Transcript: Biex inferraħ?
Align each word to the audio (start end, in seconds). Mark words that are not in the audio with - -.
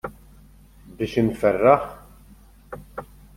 Biex 1.01 1.13
inferraħ? 1.23 1.85